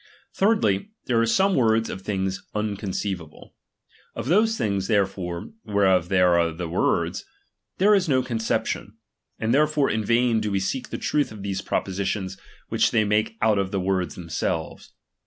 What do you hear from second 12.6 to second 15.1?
whicU they make out of the words themselves.